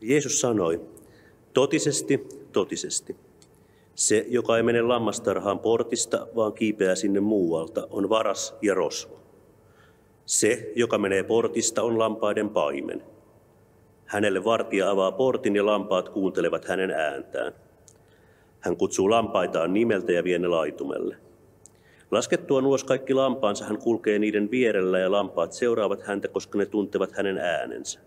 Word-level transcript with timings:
Jeesus 0.00 0.40
sanoi, 0.40 0.80
totisesti, 1.54 2.28
totisesti. 2.52 3.16
Se, 3.94 4.26
joka 4.28 4.56
ei 4.56 4.62
mene 4.62 4.82
lammastarhaan 4.82 5.58
portista, 5.58 6.26
vaan 6.36 6.52
kiipeää 6.52 6.94
sinne 6.94 7.20
muualta, 7.20 7.88
on 7.90 8.08
varas 8.08 8.54
ja 8.62 8.74
rosvo. 8.74 9.18
Se, 10.26 10.72
joka 10.76 10.98
menee 10.98 11.22
portista, 11.22 11.82
on 11.82 11.98
lampaiden 11.98 12.50
paimen. 12.50 13.02
Hänelle 14.04 14.44
vartija 14.44 14.90
avaa 14.90 15.12
portin 15.12 15.56
ja 15.56 15.66
lampaat 15.66 16.08
kuuntelevat 16.08 16.64
hänen 16.64 16.90
ääntään. 16.90 17.52
Hän 18.60 18.76
kutsuu 18.76 19.10
lampaitaan 19.10 19.74
nimeltä 19.74 20.12
ja 20.12 20.24
vie 20.24 20.38
ne 20.38 20.48
laitumelle. 20.48 21.16
Laskettua 22.10 22.60
nuos 22.60 22.84
kaikki 22.84 23.14
lampaansa 23.14 23.64
hän 23.64 23.78
kulkee 23.78 24.18
niiden 24.18 24.50
vierellä 24.50 24.98
ja 24.98 25.12
lampaat 25.12 25.52
seuraavat 25.52 26.02
häntä, 26.02 26.28
koska 26.28 26.58
ne 26.58 26.66
tuntevat 26.66 27.12
hänen 27.12 27.38
äänensä. 27.38 28.00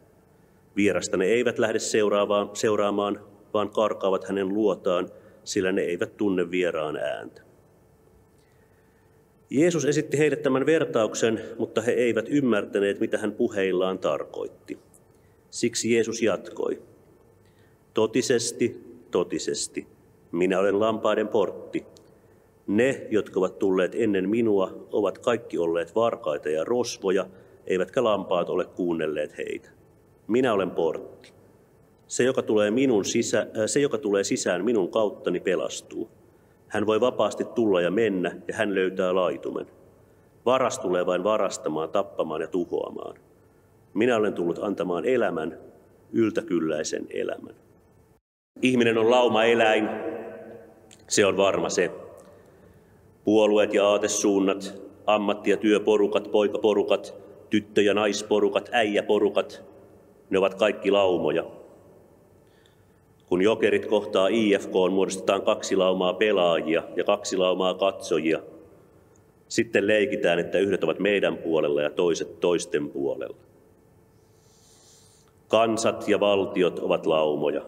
Vierasta 0.76 1.18
ne 1.18 1.26
eivät 1.26 1.60
lähde 1.60 1.80
seuraamaan, 2.54 3.20
vaan 3.54 3.70
karkaavat 3.70 4.24
hänen 4.24 4.48
luotaan, 4.48 5.10
sillä 5.44 5.72
ne 5.72 5.82
eivät 5.82 6.18
tunne 6.18 6.52
vieraan 6.52 6.98
ääntä. 6.98 7.42
Jeesus 9.50 9.86
esitti 9.86 10.18
heille 10.18 10.36
tämän 10.36 10.66
vertauksen, 10.66 11.42
mutta 11.60 11.82
he 11.82 11.92
eivät 11.92 12.26
ymmärtäneet, 12.30 13.00
mitä 13.00 13.18
hän 13.18 13.32
puheillaan 13.32 14.00
tarkoitti. 14.00 14.80
Siksi 15.50 15.94
Jeesus 15.94 16.22
jatkoi. 16.22 16.82
Totisesti, 17.94 18.84
totisesti, 19.12 19.88
minä 20.32 20.60
olen 20.60 20.80
lampaiden 20.80 21.28
portti. 21.28 21.86
Ne, 22.68 23.08
jotka 23.10 23.40
ovat 23.40 23.60
tulleet 23.60 23.96
ennen 23.96 24.30
minua, 24.30 24.88
ovat 24.92 25.18
kaikki 25.18 25.58
olleet 25.58 25.96
varkaita 25.96 26.50
ja 26.50 26.64
rosvoja, 26.64 27.26
eivätkä 27.68 28.04
lampaat 28.04 28.50
ole 28.50 28.66
kuunnelleet 28.66 29.38
heitä. 29.38 29.70
Minä 30.32 30.54
olen 30.54 30.72
portti. 30.72 31.34
Se 32.08 32.24
joka, 32.24 32.42
tulee 32.42 32.72
minun 32.72 33.06
sisä, 33.06 33.40
äh, 33.40 33.48
se, 33.66 33.80
joka 33.80 33.98
tulee 33.98 34.24
sisään 34.24 34.66
minun 34.66 34.92
kauttani, 34.92 35.40
pelastuu. 35.40 36.10
Hän 36.68 36.86
voi 36.86 37.02
vapaasti 37.02 37.46
tulla 37.46 37.82
ja 37.82 37.92
mennä, 37.92 38.36
ja 38.48 38.56
hän 38.56 38.76
löytää 38.76 39.16
laitumen. 39.16 39.68
Varas 40.46 40.80
tulee 40.80 41.06
vain 41.06 41.24
varastamaan, 41.24 41.90
tappamaan 41.90 42.42
ja 42.42 42.48
tuhoamaan. 42.48 43.16
Minä 43.94 44.18
olen 44.18 44.34
tullut 44.34 44.60
antamaan 44.64 45.06
elämän, 45.06 45.58
yltäkylläisen 46.14 47.08
elämän. 47.10 47.56
Ihminen 48.62 48.98
on 48.98 49.12
lauma 49.12 49.44
eläin, 49.44 49.90
se 51.08 51.26
on 51.26 51.38
varma 51.38 51.70
se. 51.70 51.92
Puolueet 53.24 53.74
ja 53.74 53.88
aatesuunnat, 53.88 54.82
ammatti- 55.08 55.50
ja 55.50 55.58
työporukat, 55.58 56.32
poikaporukat, 56.32 57.14
tyttö- 57.50 57.82
ja 57.82 57.94
naisporukat, 57.94 58.70
äijäporukat, 58.72 59.71
ne 60.32 60.40
ovat 60.40 60.54
kaikki 60.54 60.92
laumoja. 60.92 61.46
Kun 63.26 63.42
jokerit 63.42 63.86
kohtaa 63.86 64.28
IFK, 64.28 64.72
muodostetaan 64.92 65.42
kaksi 65.42 65.76
laumaa 65.76 66.14
pelaajia 66.14 66.84
ja 66.96 67.04
kaksi 67.04 67.38
laumaa 67.38 67.74
katsojia. 67.74 68.40
Sitten 69.48 69.88
leikitään, 69.88 70.40
että 70.40 70.58
yhdet 70.58 70.84
ovat 70.84 71.00
meidän 71.00 71.38
puolella 71.38 71.82
ja 71.82 71.90
toiset 71.90 72.40
toisten 72.40 72.90
puolella. 72.90 73.38
Kansat 75.48 76.08
ja 76.08 76.20
valtiot 76.20 76.80
ovat 76.80 77.06
laumoja. 77.06 77.62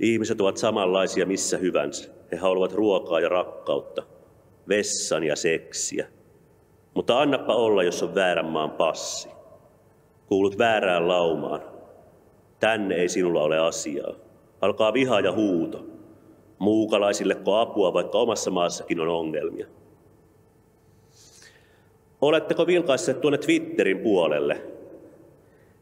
Ihmiset 0.00 0.40
ovat 0.40 0.56
samanlaisia 0.56 1.26
missä 1.26 1.56
hyvänsä. 1.58 2.10
He 2.32 2.36
haluavat 2.36 2.72
ruokaa 2.72 3.20
ja 3.20 3.28
rakkautta, 3.28 4.02
vessan 4.68 5.24
ja 5.24 5.36
seksiä. 5.36 6.08
Mutta 6.94 7.20
annapa 7.20 7.54
olla, 7.54 7.82
jos 7.82 8.02
on 8.02 8.14
väärän 8.14 8.46
maan 8.46 8.70
passi. 8.70 9.28
Kuulut 10.30 10.58
väärään 10.58 11.08
laumaan. 11.08 11.60
Tänne 12.60 12.94
ei 12.94 13.08
sinulla 13.08 13.42
ole 13.42 13.58
asiaa. 13.58 14.14
Alkaa 14.60 14.92
viha 14.92 15.20
ja 15.20 15.32
huuto. 15.32 15.86
Muukalaisilleko 16.58 17.56
apua, 17.56 17.92
vaikka 17.92 18.18
omassa 18.18 18.50
maassakin 18.50 19.00
on 19.00 19.08
ongelmia? 19.08 19.66
Oletteko 22.20 22.66
vilkaisseet 22.66 23.20
tuonne 23.20 23.38
Twitterin 23.38 23.98
puolelle? 23.98 24.62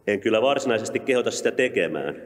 En 0.06 0.20
kyllä 0.20 0.42
varsinaisesti 0.42 1.00
kehota 1.00 1.30
sitä 1.30 1.50
tekemään. 1.50 2.22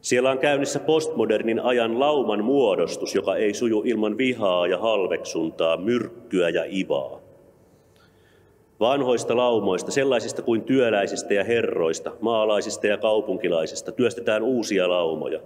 Siellä 0.00 0.30
on 0.30 0.38
käynnissä 0.38 0.80
postmodernin 0.80 1.60
ajan 1.60 2.00
lauman 2.00 2.44
muodostus, 2.44 3.14
joka 3.14 3.36
ei 3.36 3.54
suju 3.54 3.82
ilman 3.84 4.18
vihaa 4.18 4.66
ja 4.66 4.78
halveksuntaa, 4.78 5.76
myrkkyä 5.76 6.48
ja 6.48 6.64
ivaa. 6.70 7.25
Vanhoista 8.80 9.36
laumoista, 9.36 9.90
sellaisista 9.90 10.42
kuin 10.42 10.62
työläisistä 10.62 11.34
ja 11.34 11.44
herroista, 11.44 12.12
maalaisista 12.20 12.86
ja 12.86 12.96
kaupunkilaisista, 12.96 13.92
työstetään 13.92 14.42
uusia 14.42 14.88
laumoja. 14.88 15.40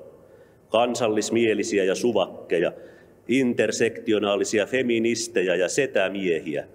Kansallismielisiä 0.68 1.84
ja 1.84 1.94
suvakkeja, 1.94 2.72
intersektionaalisia 3.28 4.66
feministejä 4.66 5.54
ja 5.54 5.68
setämiehiä, 5.68 6.66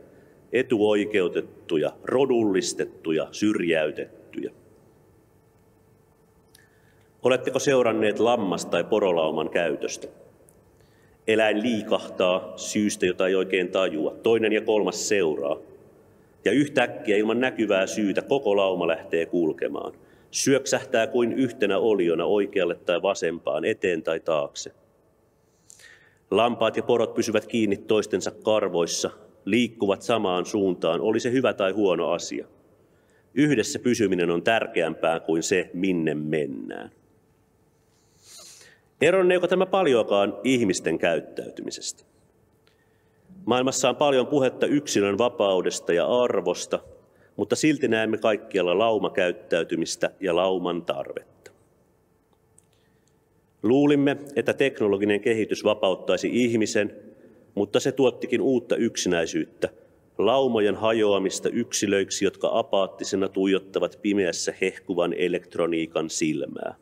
etuoikeutettuja, 0.53 1.91
rodullistettuja, 2.03 3.27
syrjäytettyjä. 3.31 4.51
Oletteko 7.23 7.59
seuranneet 7.59 8.19
lammas- 8.19 8.66
tai 8.66 8.83
porolauman 8.83 9.49
käytöstä? 9.49 10.07
Eläin 11.27 11.63
liikahtaa 11.63 12.53
syystä, 12.55 13.05
jota 13.05 13.27
ei 13.27 13.35
oikein 13.35 13.72
tajua. 13.72 14.16
Toinen 14.23 14.53
ja 14.53 14.61
kolmas 14.61 15.07
seuraa. 15.07 15.57
Ja 16.45 16.51
yhtäkkiä 16.51 17.17
ilman 17.17 17.39
näkyvää 17.39 17.88
syytä 17.88 18.22
koko 18.22 18.57
lauma 18.57 18.88
lähtee 18.88 19.25
kulkemaan. 19.25 19.94
Syöksähtää 20.31 21.07
kuin 21.07 21.33
yhtenä 21.33 21.78
oliona 21.78 22.25
oikealle 22.25 22.75
tai 22.75 23.01
vasempaan, 23.01 23.66
eteen 23.66 24.03
tai 24.03 24.19
taakse. 24.19 24.72
Lampaat 26.31 26.78
ja 26.78 26.84
porot 26.84 27.13
pysyvät 27.13 27.45
kiinni 27.45 27.78
toistensa 27.78 28.31
karvoissa, 28.31 29.09
liikkuvat 29.45 30.01
samaan 30.01 30.45
suuntaan, 30.45 31.01
oli 31.01 31.19
se 31.19 31.31
hyvä 31.31 31.53
tai 31.53 31.72
huono 31.72 32.11
asia. 32.11 32.47
Yhdessä 33.34 33.79
pysyminen 33.79 34.29
on 34.29 34.44
tärkeämpää 34.44 35.19
kuin 35.19 35.44
se, 35.44 35.69
minne 35.73 36.13
mennään. 36.13 36.91
Eronneeko 39.01 39.47
tämä 39.47 39.66
paljoakaan 39.66 40.38
ihmisten 40.44 40.97
käyttäytymisestä? 40.97 42.03
Maailmassa 43.45 43.89
on 43.89 43.95
paljon 43.95 44.28
puhetta 44.28 44.66
yksilön 44.66 45.17
vapaudesta 45.17 45.94
ja 45.94 46.06
arvosta, 46.06 46.79
mutta 47.35 47.56
silti 47.56 47.88
näemme 47.88 48.17
kaikkialla 48.17 48.78
laumakäyttäytymistä 48.78 50.11
ja 50.19 50.35
lauman 50.35 50.81
tarvetta. 50.81 51.51
Luulimme, 53.63 54.17
että 54.35 54.53
teknologinen 54.53 55.22
kehitys 55.22 55.63
vapauttaisi 55.63 56.29
ihmisen, 56.34 56.95
mutta 57.55 57.79
se 57.79 57.91
tuottikin 57.91 58.41
uutta 58.41 58.75
yksinäisyyttä, 58.75 59.69
laumojen 60.17 60.75
hajoamista 60.75 61.50
yksilöiksi, 61.50 62.25
jotka 62.25 62.50
apaattisena 62.53 63.29
tuijottavat 63.29 64.00
pimeässä 64.01 64.53
hehkuvan 64.61 65.13
elektroniikan 65.13 66.09
silmää. 66.09 66.75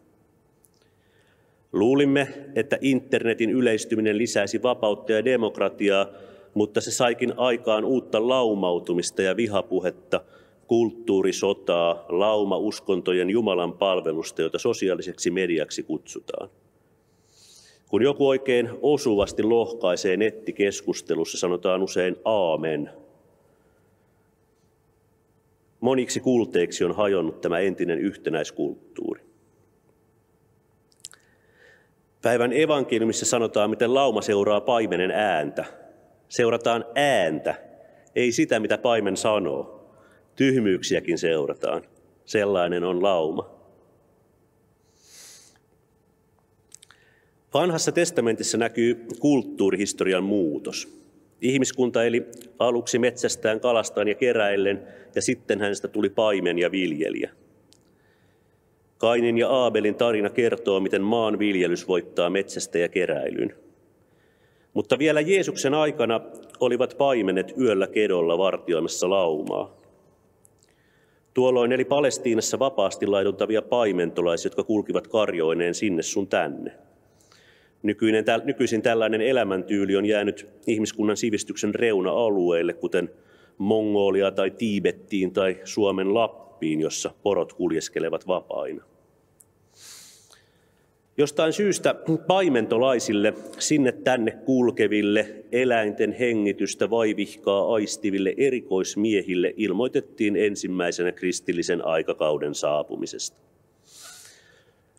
Luulimme, 1.73 2.27
että 2.55 2.77
internetin 2.81 3.49
yleistyminen 3.49 4.17
lisäisi 4.17 4.63
vapautta 4.63 5.11
ja 5.11 5.25
demokratiaa, 5.25 6.07
mutta 6.53 6.81
se 6.81 6.91
saikin 6.91 7.33
aikaan 7.37 7.85
uutta 7.85 8.27
laumautumista 8.27 9.21
ja 9.21 9.37
vihapuhetta, 9.37 10.21
kulttuurisotaa, 10.67 12.05
lauma-uskontojen 12.09 13.29
Jumalan 13.29 13.73
palvelusta, 13.73 14.41
jota 14.41 14.59
sosiaaliseksi 14.59 15.31
mediaksi 15.31 15.83
kutsutaan. 15.83 16.49
Kun 17.89 18.01
joku 18.01 18.27
oikein 18.27 18.69
osuvasti 18.81 19.43
lohkaisee 19.43 20.17
nettikeskustelussa, 20.17 21.37
sanotaan 21.37 21.83
usein 21.83 22.15
aamen. 22.25 22.89
Moniksi 25.79 26.19
kulteiksi 26.19 26.83
on 26.83 26.95
hajonnut 26.95 27.41
tämä 27.41 27.59
entinen 27.59 27.99
yhtenäiskulttuuri. 27.99 29.21
Päivän 32.21 32.53
evankeliumissa 32.53 33.25
sanotaan, 33.25 33.69
miten 33.69 33.93
lauma 33.93 34.21
seuraa 34.21 34.61
paimenen 34.61 35.11
ääntä. 35.11 35.82
Seurataan 36.33 36.85
ääntä, 36.95 37.55
ei 38.15 38.31
sitä, 38.31 38.59
mitä 38.59 38.77
paimen 38.77 39.17
sanoo. 39.17 39.89
Tyhmyyksiäkin 40.35 41.17
seurataan. 41.17 41.83
Sellainen 42.25 42.83
on 42.83 43.03
lauma. 43.03 43.55
Vanhassa 47.53 47.91
testamentissa 47.91 48.57
näkyy 48.57 49.05
kulttuurihistorian 49.19 50.23
muutos. 50.23 51.03
Ihmiskunta 51.41 52.03
eli 52.03 52.25
aluksi 52.59 52.99
metsästään, 52.99 53.59
kalastaan 53.59 54.07
ja 54.07 54.15
keräillen, 54.15 54.87
ja 55.15 55.21
sitten 55.21 55.59
hänestä 55.59 55.87
tuli 55.87 56.09
paimen 56.09 56.59
ja 56.59 56.71
viljelijä. 56.71 57.31
Kainin 58.97 59.37
ja 59.37 59.49
Aabelin 59.49 59.95
tarina 59.95 60.29
kertoo, 60.29 60.79
miten 60.79 61.01
maanviljelys 61.01 61.87
voittaa 61.87 62.29
metsästä 62.29 62.79
ja 62.79 62.89
keräilyn. 62.89 63.62
Mutta 64.73 64.99
vielä 64.99 65.21
Jeesuksen 65.21 65.73
aikana 65.73 66.21
olivat 66.59 66.95
paimenet 66.97 67.53
yöllä 67.61 67.87
kedolla 67.87 68.37
vartioimassa 68.37 69.09
laumaa. 69.09 69.77
Tuolloin 71.33 71.71
eli 71.71 71.85
Palestiinassa 71.85 72.59
vapaasti 72.59 73.07
laiduntavia 73.07 73.61
paimentolaisia, 73.61 74.49
jotka 74.49 74.63
kulkivat 74.63 75.07
karjoineen 75.07 75.75
sinne 75.75 76.01
sun 76.01 76.27
tänne. 76.27 76.71
Nykyinen, 77.83 78.25
nykyisin 78.43 78.81
tällainen 78.81 79.21
elämäntyyli 79.21 79.95
on 79.95 80.05
jäänyt 80.05 80.49
ihmiskunnan 80.67 81.17
sivistyksen 81.17 81.75
reuna-alueille, 81.75 82.73
kuten 82.73 83.09
Mongolia 83.57 84.31
tai 84.31 84.51
Tiibettiin 84.51 85.33
tai 85.33 85.59
Suomen 85.63 86.13
Lappiin, 86.13 86.81
jossa 86.81 87.11
porot 87.23 87.53
kuljeskelevat 87.53 88.27
vapaina. 88.27 88.83
Jostain 91.17 91.53
syystä 91.53 91.95
paimentolaisille, 92.27 93.33
sinne 93.59 93.91
tänne 93.91 94.31
kulkeville, 94.31 95.35
eläinten 95.51 96.11
hengitystä 96.11 96.89
vaivihkaa 96.89 97.73
aistiville 97.73 98.33
erikoismiehille 98.37 99.53
ilmoitettiin 99.57 100.35
ensimmäisenä 100.35 101.11
kristillisen 101.11 101.85
aikakauden 101.85 102.55
saapumisesta. 102.55 103.37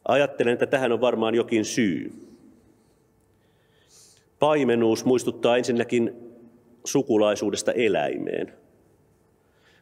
Ajattelen, 0.08 0.52
että 0.52 0.66
tähän 0.66 0.92
on 0.92 1.00
varmaan 1.00 1.34
jokin 1.34 1.64
syy. 1.64 2.12
Paimenuus 4.38 5.04
muistuttaa 5.04 5.56
ensinnäkin 5.56 6.12
sukulaisuudesta 6.84 7.72
eläimeen. 7.72 8.52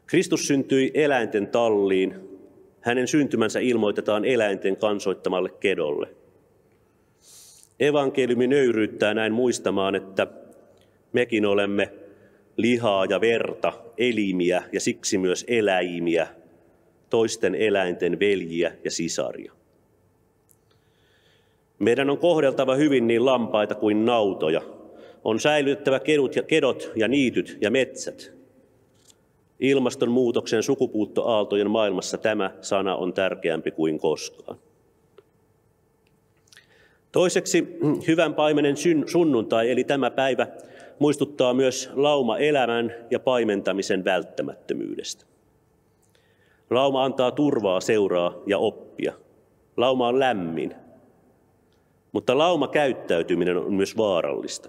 Kristus 0.06 0.46
syntyi 0.46 0.90
eläinten 0.94 1.46
talliin. 1.46 2.14
Hänen 2.80 3.08
syntymänsä 3.08 3.60
ilmoitetaan 3.60 4.24
eläinten 4.24 4.76
kansoittamalle 4.76 5.50
kedolle– 5.60 6.08
Evankeliumi 7.82 8.46
nöyryyttää 8.46 9.14
näin 9.14 9.32
muistamaan, 9.32 9.94
että 9.94 10.26
mekin 11.12 11.46
olemme 11.46 11.92
lihaa 12.56 13.04
ja 13.04 13.20
verta, 13.20 13.72
elimiä 13.98 14.62
ja 14.72 14.80
siksi 14.80 15.18
myös 15.18 15.44
eläimiä, 15.48 16.26
toisten 17.10 17.54
eläinten 17.54 18.20
veljiä 18.20 18.72
ja 18.84 18.90
sisaria. 18.90 19.52
Meidän 21.78 22.10
on 22.10 22.18
kohdeltava 22.18 22.74
hyvin 22.74 23.06
niin 23.06 23.24
lampaita 23.24 23.74
kuin 23.74 24.04
nautoja. 24.04 24.62
On 25.24 25.40
säilytettävä 25.40 26.00
kedut 26.00 26.36
ja 26.36 26.42
kedot 26.42 26.92
ja 26.96 27.08
niityt 27.08 27.58
ja 27.60 27.70
metsät. 27.70 28.32
Ilmastonmuutoksen 29.60 30.62
sukupuuttoaaltojen 30.62 31.70
maailmassa 31.70 32.18
tämä 32.18 32.50
sana 32.60 32.96
on 32.96 33.12
tärkeämpi 33.12 33.70
kuin 33.70 33.98
koskaan. 33.98 34.58
Toiseksi 37.12 37.78
hyvän 38.06 38.34
paimenen 38.34 38.74
sunnuntai, 39.06 39.70
eli 39.70 39.84
tämä 39.84 40.10
päivä, 40.10 40.46
muistuttaa 40.98 41.54
myös 41.54 41.90
lauma 41.94 42.38
elämän 42.38 42.94
ja 43.10 43.20
paimentamisen 43.20 44.04
välttämättömyydestä. 44.04 45.26
Lauma 46.70 47.04
antaa 47.04 47.30
turvaa, 47.30 47.80
seuraa 47.80 48.34
ja 48.46 48.58
oppia. 48.58 49.12
Lauma 49.76 50.08
on 50.08 50.18
lämmin. 50.18 50.74
Mutta 52.12 52.38
lauma 52.38 52.68
käyttäytyminen 52.68 53.56
on 53.56 53.74
myös 53.74 53.96
vaarallista. 53.96 54.68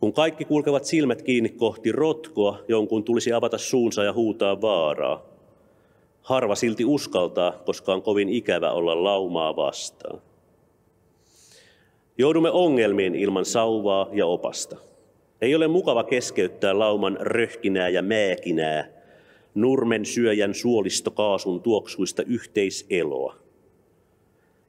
Kun 0.00 0.12
kaikki 0.12 0.44
kulkevat 0.44 0.84
silmät 0.84 1.22
kiinni 1.22 1.48
kohti 1.48 1.92
rotkoa, 1.92 2.58
jonkun 2.68 3.04
tulisi 3.04 3.32
avata 3.32 3.58
suunsa 3.58 4.04
ja 4.04 4.12
huutaa 4.12 4.60
vaaraa. 4.60 5.22
Harva 6.22 6.54
silti 6.54 6.84
uskaltaa, 6.84 7.52
koska 7.52 7.92
on 7.92 8.02
kovin 8.02 8.28
ikävä 8.28 8.70
olla 8.70 9.04
laumaa 9.04 9.56
vastaan. 9.56 10.20
Joudumme 12.20 12.50
ongelmiin 12.50 13.14
ilman 13.14 13.44
sauvaa 13.44 14.08
ja 14.12 14.26
opasta. 14.26 14.76
Ei 15.40 15.54
ole 15.54 15.68
mukava 15.68 16.04
keskeyttää 16.04 16.78
lauman 16.78 17.18
röhkinää 17.20 17.88
ja 17.88 18.02
määkinää, 18.02 18.88
nurmen 19.54 20.04
syöjän 20.04 20.54
suolistokaasun 20.54 21.62
tuoksuista 21.62 22.22
yhteiseloa. 22.22 23.36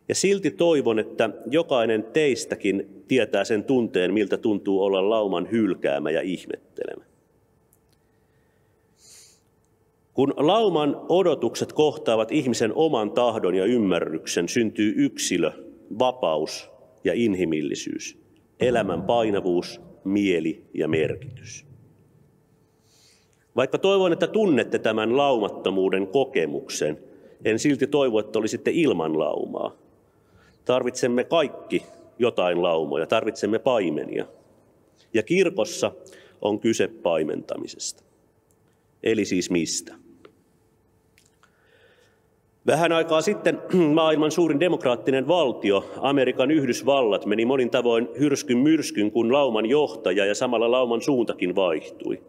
Ja 0.10 0.16
silti 0.16 0.52
toivon, 0.52 1.00
että 1.00 1.30
jokainen 1.46 2.04
teistäkin 2.04 3.04
tietää 3.08 3.44
sen 3.44 3.64
tunteen, 3.64 4.14
miltä 4.14 4.38
tuntuu 4.38 4.84
olla 4.84 5.10
lauman 5.10 5.52
hylkäämä 5.52 6.12
ja 6.12 6.22
ihmettelemä. 6.22 7.04
Kun 10.14 10.34
lauman 10.38 11.02
odotukset 11.10 11.74
kohtaavat 11.74 12.32
ihmisen 12.32 12.74
oman 12.76 13.12
tahdon 13.12 13.56
ja 13.56 13.66
ymmärryksen, 13.66 14.50
syntyy 14.50 14.94
yksilö, 14.98 15.52
vapaus 16.00 16.71
ja 17.04 17.14
inhimillisyys, 17.14 18.18
elämän 18.60 19.02
painavuus, 19.02 19.82
mieli 20.04 20.66
ja 20.74 20.88
merkitys. 20.88 21.66
Vaikka 23.56 23.78
toivon, 23.78 24.14
että 24.14 24.28
tunnette 24.28 24.80
tämän 24.80 25.18
laumattomuuden 25.18 26.08
kokemuksen, 26.08 26.98
en 27.46 27.60
silti 27.60 27.88
toivo, 27.88 28.20
että 28.20 28.40
olisitte 28.40 28.72
ilman 28.74 29.20
laumaa. 29.20 29.76
Tarvitsemme 30.66 31.24
kaikki 31.24 31.84
jotain 32.20 32.64
laumoja, 32.64 33.08
tarvitsemme 33.08 33.60
paimenia. 33.60 34.26
Ja 35.14 35.24
kirkossa 35.24 35.92
on 36.42 36.60
kyse 36.60 36.88
paimentamisesta. 36.88 38.04
Eli 39.04 39.26
siis 39.26 39.50
mistä? 39.50 39.96
Vähän 42.68 42.92
aikaa 42.92 43.22
sitten 43.22 43.62
maailman 43.94 44.32
suurin 44.32 44.60
demokraattinen 44.60 45.28
valtio, 45.28 45.92
Amerikan 45.98 46.52
Yhdysvallat, 46.52 47.26
meni 47.26 47.46
monin 47.46 47.70
tavoin 47.70 48.10
hyrskyn 48.20 48.58
myrskyn, 48.58 49.12
kun 49.12 49.34
lauman 49.34 49.66
johtaja 49.66 50.26
ja 50.26 50.36
samalla 50.36 50.72
lauman 50.72 51.02
suuntakin 51.02 51.56
vaihtui. 51.56 52.22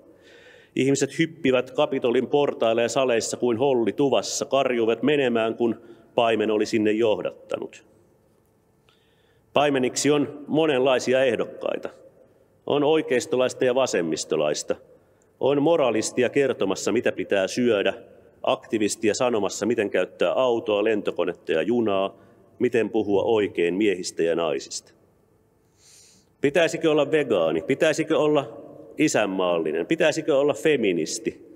Ihmiset 0.77 1.19
hyppivät 1.19 1.71
kapitolin 1.71 2.27
portaille 2.27 2.83
ja 2.83 2.89
saleissa 2.89 3.37
kuin 3.37 3.59
holli 3.59 3.93
tuvassa, 3.93 4.45
karjuvat 4.45 5.03
menemään, 5.03 5.55
kun 5.55 5.81
paimen 6.15 6.51
oli 6.51 6.67
sinne 6.67 6.93
johdattanut. 6.93 7.85
Paimeniksi 9.53 10.11
on 10.11 10.45
monenlaisia 10.47 11.25
ehdokkaita. 11.25 11.89
On 12.67 12.85
oikeistolaista 12.85 13.65
ja 13.65 13.75
vasemmistolaista. 13.75 14.77
On 15.41 15.63
moralistia 15.63 16.29
kertomassa, 16.29 16.93
mitä 16.93 17.13
pitää 17.13 17.49
syödä, 17.49 17.95
aktivistia 18.43 19.15
sanomassa, 19.15 19.67
miten 19.67 19.91
käyttää 19.91 20.33
autoa, 20.33 20.85
lentokonetta 20.85 21.53
ja 21.53 21.63
junaa, 21.63 22.17
miten 22.59 22.91
puhua 22.91 23.23
oikein 23.23 23.75
miehistä 23.75 24.23
ja 24.23 24.37
naisista. 24.37 24.93
Pitäisikö 26.41 26.91
olla 26.91 27.11
vegaani? 27.11 27.63
Pitäisikö 27.63 28.19
olla 28.19 28.63
isänmaallinen? 28.99 29.87
Pitäisikö 29.87 30.39
olla 30.39 30.55
feministi? 30.55 31.53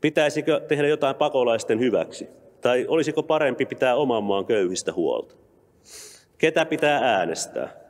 Pitäisikö 0.00 0.60
tehdä 0.68 0.88
jotain 0.88 1.16
pakolaisten 1.16 1.80
hyväksi? 1.80 2.28
Tai 2.60 2.86
olisiko 2.88 3.22
parempi 3.22 3.66
pitää 3.66 3.96
oman 3.96 4.24
maan 4.24 4.46
köyhistä 4.46 4.92
huolta? 4.92 5.34
Ketä 6.38 6.66
pitää 6.66 7.16
äänestää? 7.16 7.80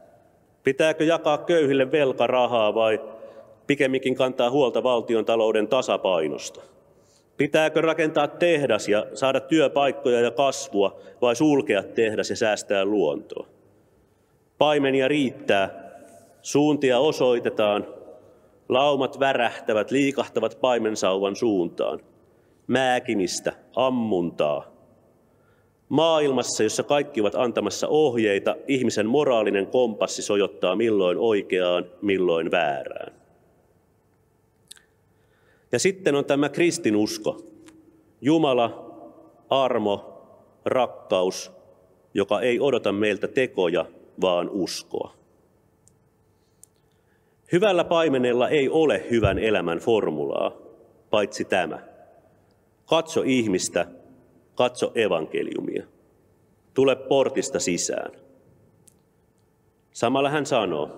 Pitääkö 0.64 1.04
jakaa 1.04 1.38
köyhille 1.38 1.92
velkarahaa 1.92 2.74
vai 2.74 3.00
pikemminkin 3.66 4.14
kantaa 4.14 4.50
huolta 4.50 4.82
valtion 4.82 5.24
talouden 5.24 5.68
tasapainosta? 5.68 6.60
Pitääkö 7.40 7.80
rakentaa 7.80 8.28
tehdas 8.28 8.88
ja 8.88 9.06
saada 9.14 9.40
työpaikkoja 9.40 10.20
ja 10.20 10.30
kasvua 10.30 11.00
vai 11.20 11.36
sulkea 11.36 11.82
tehdas 11.82 12.30
ja 12.30 12.36
säästää 12.36 12.84
luontoa? 12.84 13.46
Paimenia 14.58 15.08
riittää, 15.08 15.90
suuntia 16.42 16.98
osoitetaan, 16.98 17.86
laumat 18.68 19.20
värähtävät, 19.20 19.90
liikahtavat 19.90 20.58
paimensauvan 20.60 21.36
suuntaan. 21.36 22.00
Määkimistä, 22.66 23.52
ammuntaa. 23.76 24.66
Maailmassa, 25.88 26.62
jossa 26.62 26.82
kaikki 26.82 27.20
ovat 27.20 27.34
antamassa 27.34 27.88
ohjeita, 27.88 28.56
ihmisen 28.68 29.06
moraalinen 29.06 29.66
kompassi 29.66 30.22
sojottaa 30.22 30.76
milloin 30.76 31.18
oikeaan, 31.18 31.86
milloin 32.02 32.50
väärään. 32.50 33.19
Ja 35.72 35.78
sitten 35.78 36.14
on 36.14 36.24
tämä 36.24 36.48
kristinusko. 36.48 37.40
Jumala, 38.20 38.96
armo, 39.50 40.22
rakkaus, 40.64 41.52
joka 42.14 42.40
ei 42.40 42.60
odota 42.60 42.92
meiltä 42.92 43.28
tekoja, 43.28 43.86
vaan 44.20 44.50
uskoa. 44.50 45.14
Hyvällä 47.52 47.84
paimenella 47.84 48.48
ei 48.48 48.68
ole 48.68 49.06
hyvän 49.10 49.38
elämän 49.38 49.78
formulaa, 49.78 50.52
paitsi 51.10 51.44
tämä. 51.44 51.78
Katso 52.86 53.22
ihmistä, 53.26 53.86
katso 54.54 54.92
evankeliumia. 54.94 55.86
Tule 56.74 56.96
portista 56.96 57.60
sisään. 57.60 58.12
Samalla 59.92 60.30
hän 60.30 60.46
sanoo, 60.46 60.90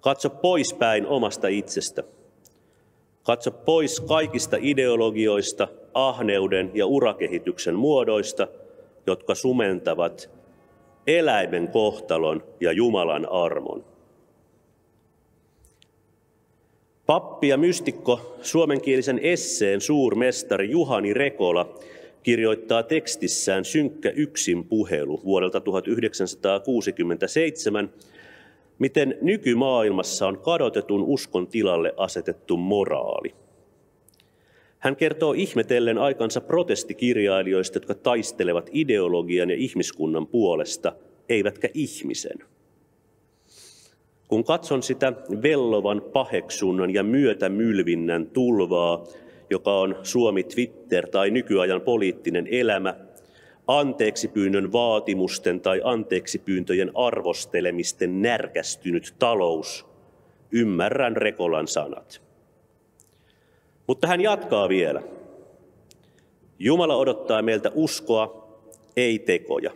katso 0.00 0.30
poispäin 0.30 1.06
omasta 1.06 1.48
itsestä– 1.48 2.02
Katso 3.26 3.50
pois 3.50 4.00
kaikista 4.00 4.56
ideologioista, 4.60 5.68
ahneuden 5.94 6.70
ja 6.74 6.86
urakehityksen 6.86 7.74
muodoista, 7.74 8.48
jotka 9.06 9.34
sumentavat 9.34 10.30
eläimen 11.06 11.68
kohtalon 11.68 12.44
ja 12.60 12.72
Jumalan 12.72 13.28
armon. 13.30 13.84
Pappi 17.06 17.48
ja 17.48 17.56
mystikko, 17.56 18.36
suomenkielisen 18.42 19.20
esseen 19.22 19.80
suurmestari 19.80 20.70
Juhani 20.70 21.14
Rekola 21.14 21.78
kirjoittaa 22.22 22.82
tekstissään 22.82 23.64
Synkkä 23.64 24.10
yksin 24.10 24.64
puhelu 24.64 25.20
vuodelta 25.24 25.60
1967, 25.60 27.90
miten 28.78 29.18
nykymaailmassa 29.20 30.26
on 30.26 30.38
kadotetun 30.38 31.02
uskon 31.02 31.46
tilalle 31.46 31.94
asetettu 31.96 32.56
moraali. 32.56 33.34
Hän 34.78 34.96
kertoo 34.96 35.32
ihmetellen 35.32 35.98
aikansa 35.98 36.40
protestikirjailijoista, 36.40 37.76
jotka 37.76 37.94
taistelevat 37.94 38.70
ideologian 38.72 39.50
ja 39.50 39.56
ihmiskunnan 39.56 40.26
puolesta, 40.26 40.92
eivätkä 41.28 41.68
ihmisen. 41.74 42.38
Kun 44.28 44.44
katson 44.44 44.82
sitä 44.82 45.12
vellovan 45.42 46.02
paheksunnan 46.12 46.94
ja 46.94 47.02
myötämylvinnän 47.02 48.26
tulvaa, 48.26 49.04
joka 49.50 49.78
on 49.78 49.96
Suomi 50.02 50.42
Twitter 50.42 51.08
tai 51.08 51.30
nykyajan 51.30 51.80
poliittinen 51.80 52.46
elämä, 52.50 52.94
anteeksi 53.66 54.28
pyynnön 54.28 54.72
vaatimusten 54.72 55.60
tai 55.60 55.80
anteeksi 55.84 56.38
pyyntöjen 56.38 56.90
arvostelemisten 56.94 58.22
närkästynyt 58.22 59.14
talous, 59.18 59.86
ymmärrän 60.52 61.16
Rekolan 61.16 61.68
sanat. 61.68 62.22
Mutta 63.86 64.06
hän 64.06 64.20
jatkaa 64.20 64.68
vielä. 64.68 65.02
Jumala 66.58 66.96
odottaa 66.96 67.42
meiltä 67.42 67.70
uskoa, 67.74 68.48
ei 68.96 69.18
tekoja. 69.18 69.70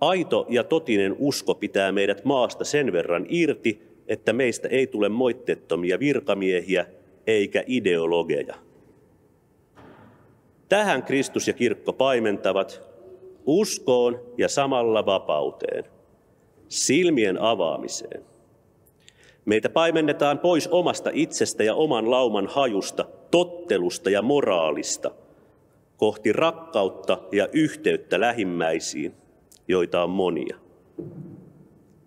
Aito 0.00 0.46
ja 0.48 0.64
totinen 0.64 1.16
usko 1.18 1.54
pitää 1.54 1.92
meidät 1.92 2.24
maasta 2.24 2.64
sen 2.64 2.92
verran 2.92 3.26
irti, 3.28 3.82
että 4.08 4.32
meistä 4.32 4.68
ei 4.68 4.86
tule 4.86 5.08
moitteettomia 5.08 5.98
virkamiehiä 5.98 6.86
eikä 7.26 7.64
ideologeja. 7.66 8.54
Tähän 10.72 11.02
Kristus 11.02 11.48
ja 11.48 11.54
kirkko 11.54 11.92
paimentavat 11.92 12.82
uskoon 13.46 14.20
ja 14.38 14.48
samalla 14.48 15.06
vapauteen, 15.06 15.84
silmien 16.68 17.42
avaamiseen. 17.42 18.22
Meitä 19.44 19.68
paimennetaan 19.68 20.38
pois 20.38 20.68
omasta 20.68 21.10
itsestä 21.12 21.64
ja 21.64 21.74
oman 21.74 22.10
lauman 22.10 22.46
hajusta, 22.46 23.04
tottelusta 23.30 24.10
ja 24.10 24.22
moraalista 24.22 25.10
kohti 25.96 26.32
rakkautta 26.32 27.18
ja 27.32 27.48
yhteyttä 27.52 28.20
lähimmäisiin, 28.20 29.14
joita 29.68 30.02
on 30.02 30.10
monia. 30.10 30.56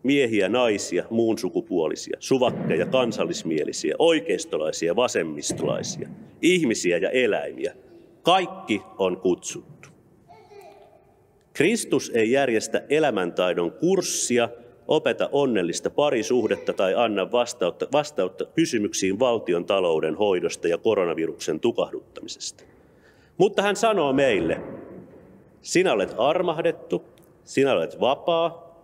Miehiä, 0.04 0.50
naisia, 0.50 1.06
muun 1.10 1.38
sukupuolisia, 1.38 2.18
suvakkeja, 2.20 2.86
kansallismielisiä, 2.86 3.96
oikeistolaisia, 4.00 4.96
vasemmistolaisia, 4.96 6.10
ihmisiä 6.42 6.98
ja 6.98 7.10
eläimiä. 7.10 7.85
Kaikki 8.26 8.82
on 8.98 9.18
kutsuttu. 9.18 9.90
Kristus 11.54 12.12
ei 12.14 12.32
järjestä 12.32 12.82
elämäntaidon 12.90 13.72
kurssia, 13.72 14.50
opeta 14.88 15.30
onnellista 15.32 15.90
parisuhdetta 15.90 16.74
tai 16.74 16.96
anna 16.96 17.32
vastautta, 17.32 17.88
vastautta 17.94 18.46
kysymyksiin 18.46 19.20
valtion 19.20 19.66
talouden 19.66 20.16
hoidosta 20.16 20.68
ja 20.68 20.78
koronaviruksen 20.78 21.60
tukahduttamisesta. 21.60 22.64
Mutta 23.38 23.62
hän 23.62 23.76
sanoo 23.76 24.14
meille, 24.14 24.62
sinä 25.62 25.94
olet 25.94 26.16
armahdettu, 26.18 27.06
sinä 27.44 27.74
olet 27.74 28.00
vapaa, 28.00 28.80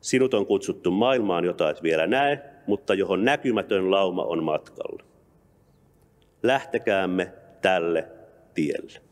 sinut 0.00 0.34
on 0.34 0.46
kutsuttu 0.46 0.90
maailmaan, 0.90 1.44
jota 1.44 1.70
et 1.70 1.82
vielä 1.82 2.06
näe, 2.06 2.42
mutta 2.66 2.94
johon 2.94 3.24
näkymätön 3.24 3.90
lauma 3.90 4.22
on 4.24 4.44
matkalla. 4.44 5.02
Lähtekäämme 6.42 7.32
tälle 7.62 8.15
del. 8.56 9.05